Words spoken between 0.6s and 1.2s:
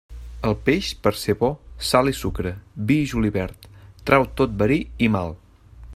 peix, per